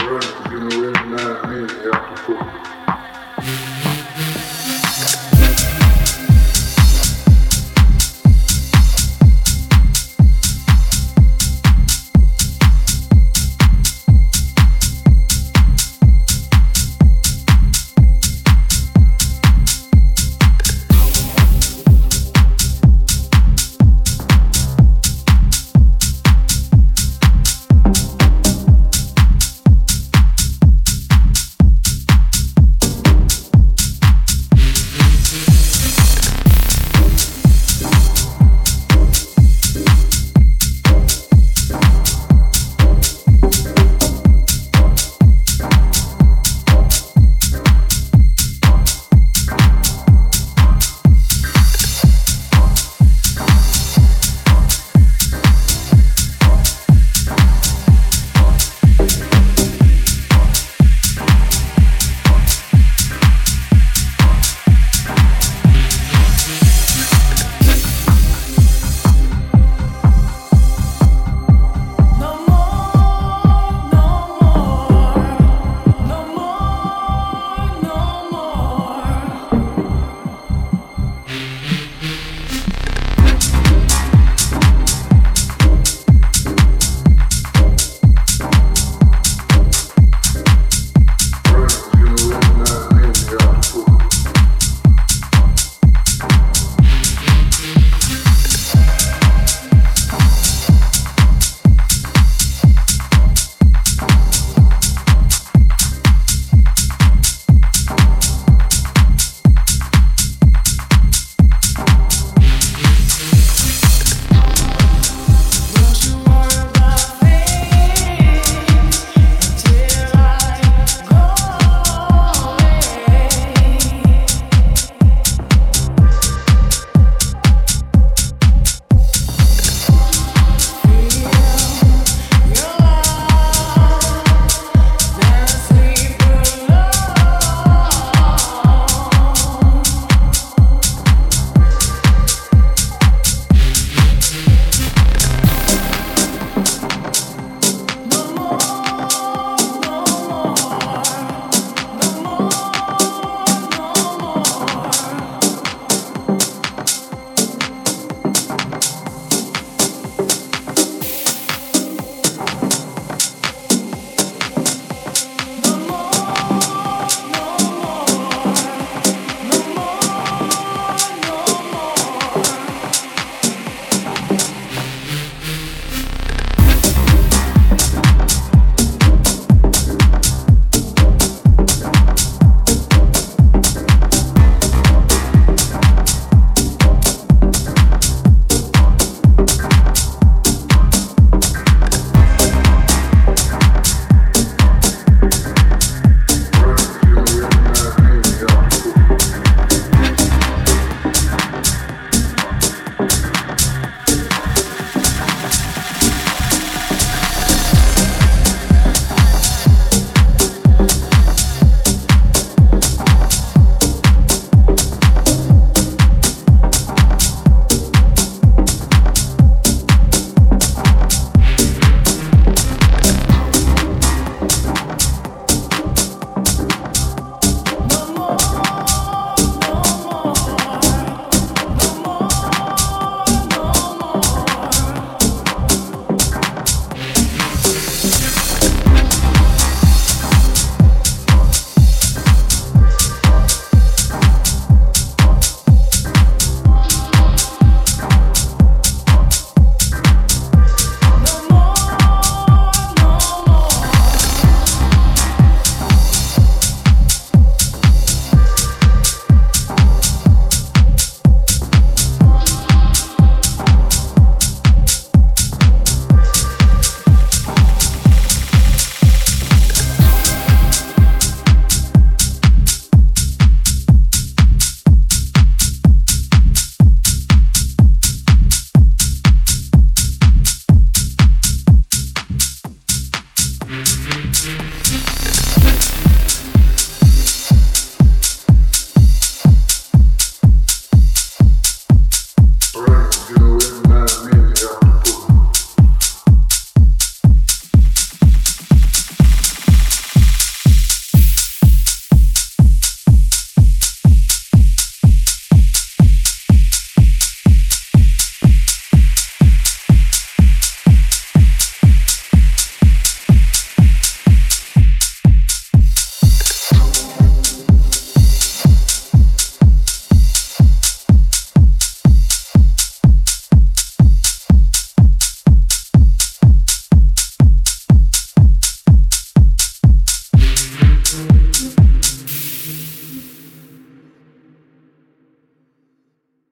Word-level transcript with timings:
Corona. 0.09 0.48